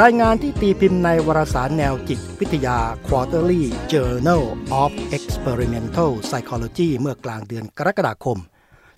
[0.00, 3.62] รายงานที่ตีพิมพ์ในวารสารแนวจิตวิทยา Quarterly
[3.92, 4.42] Journal
[4.82, 8.38] of Experimental Psychology เมื่อกลางเดือนกรกฎาคม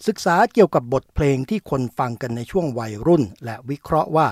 [0.07, 4.29] ศึกษาเกี่ยวกับบทเพลงที่คนฟังกันในช่วงวัยรุ่น และวิเคราะห์ว่า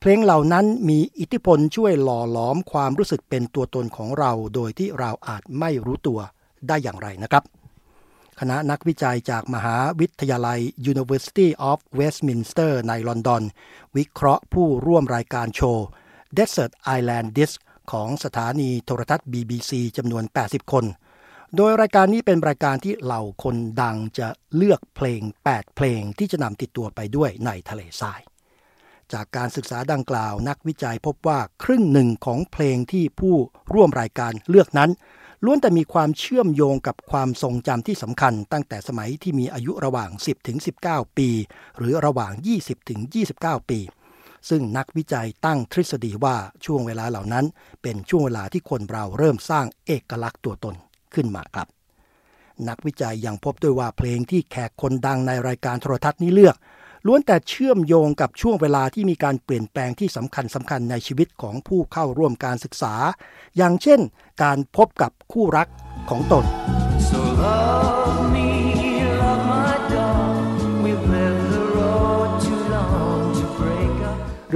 [0.00, 6.20] เพลงเหล่านั้นมีอิทธิพลช่วยหล่อหลอมความรู้สึกเป็นตัวตนของเรา โดยที่เราอาจไม่รู้ตัว
[6.68, 7.44] ได้อย่างไรนะครับ
[8.40, 10.60] คณะนักวิจัยจากมหาวิทยาลัย
[10.92, 13.42] University of Westminster ในลอนดอน
[13.96, 15.86] วิเคราะห์ผู้ร่วมรายการโชว์
[16.38, 17.56] Desert Island Disc
[17.92, 20.84] ของสถานีโทรทัศน์ BBC จำนวน 80 คน
[21.56, 25.20] โดยรายการนี้เป็นรายการที่เหล่าคนดังจะเลือกเพลง
[25.50, 28.20] 8 เพลงที่จะนำติดตัวไปด้วยในทะเลทราย
[29.12, 33.36] จากการศึกษาดังกล่าวนักวิจัยพบว่าครึ่งหนึ่งของเพลงที่ผู้
[33.72, 34.90] ร่วมรายการเลือกนั้น
[35.44, 41.28] ล้วนแต่มีความเชื่อมโยงกับความทรงจำที่สำคัญ ตั้งแต่สมัยที่มีอายุระหว่าง 10ถึง19 ปี
[41.78, 43.00] หรือระหว่าง 20ถึง
[43.36, 43.80] 29 ปี
[44.48, 47.44] ซึ่งนักวิจัยตั้งทฤษฎีว่าช่วงเวลาเหล่านั้น
[47.82, 50.74] เป็นช่วงเวลาที่คนเราเริ่มสร้างเอกลักษณ์ตัวตน
[51.14, 51.68] ขึ้นมาครับ
[52.68, 56.56] นักวิจัยยังพบด้วยว่าเพลงที่แขกคนดังในรายการโทรทัศน์นี้เลือก
[57.06, 62.94] ล้วนแต่เชื่อมโยงกับช่วงเวลาที่มีการเปลี่ยนแปลงที่สำคัญสำคัญในชีวิตของผู้เข้าร่วมการศึกษา
[63.56, 64.00] อย่างเช่น
[64.42, 65.68] การพบกับคู่รัก
[66.10, 66.44] ของตน
[67.08, 67.93] so love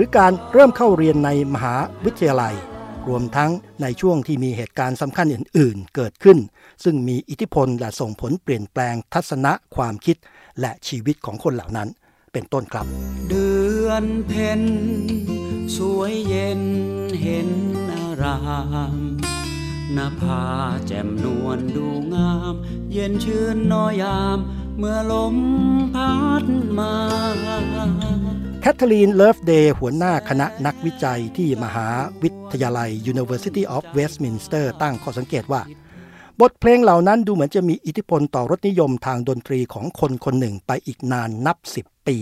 [0.01, 2.55] รือการเริ่มเข้าเรียนในมหาวิทยาลัย
[3.09, 3.51] รวมทั้ง
[3.83, 6.39] ในช่วงที่มีเหตุการณ์สำคัญอื่น ๆ เกิดขึ้น
[6.85, 10.17] ซึ่งมีอิทธิพลและส่งผลเปลี่ยนแปลงทัศนะความคิด
[10.61, 11.89] และชีวิตของคนเหล่านั้น
[12.33, 12.87] เป็นต้นครับ
[13.29, 13.51] เดื
[13.87, 14.63] อนเพ็ญ
[15.77, 16.63] สวยเย็น
[17.23, 17.49] เห็น
[17.93, 18.39] อารา
[18.93, 18.97] ม
[19.97, 20.43] นภา
[20.87, 22.55] แจ่มนวลดูงาม
[22.93, 24.39] เย็นชื่นน้อยาม
[24.79, 25.37] เมื่อลม
[25.95, 26.28] พัดมา
[28.73, 31.89] แคทเธอรีนเลิฟเดย์หัวหน้าคณะนักวิจัยที่มหา
[32.23, 35.63] วิทยาลัย University of Westminster ตั้งข้อสังเกตว่า
[36.41, 42.19] บทเพลงเหล่านั้นดูเหมือนจะมีอิทธิพลต่อรสนิยมทางดนตรีของคนคนหนึ่งไปอีกนานนับสิบปี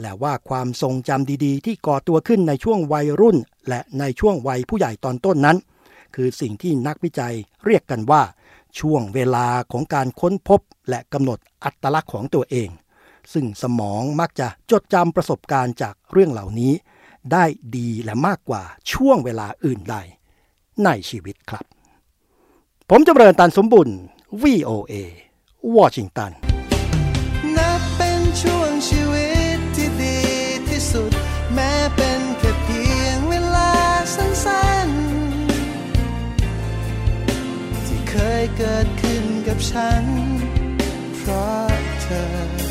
[0.00, 3.36] และว่าความทรงจำดีๆ ที่ก่อตัวขึ้นในช่วงวัยรุ่น
[3.68, 5.56] และในช่วงวัยผู้ใหญ่ตอนต้นนั้น
[6.14, 7.34] คือสิ่งที่นักวิจัย
[7.64, 8.22] เรียกกันว่า
[8.78, 12.68] ช่วงเวลาของการค้นพบและกำหนดอัตลักษณ์ของตัวเอง
[13.32, 16.72] ซึ่งสมองมักจะจดจำประสบการณ์จากเรื่องเหล่านี้
[17.32, 17.44] ได้
[17.76, 18.62] ดีและมากกว่า
[18.92, 19.96] ช่วงเวลาอื่นใด
[20.84, 21.64] ในชีวิตครับ
[22.90, 23.88] ผมจำเริญตันสมบุญ
[24.42, 24.92] VOA
[25.76, 26.30] วอชิงตัน
[27.56, 30.18] นับเป็นช่วงชีวิตที่ดี
[30.68, 31.12] ที่สุด
[31.54, 33.72] แม้เป็นแค่เพียงเวลา
[34.14, 40.04] สั้นๆ ที่เคยเกิดขึ้นกับฉัน
[41.18, 41.68] เพราะ
[42.02, 42.67] เธอ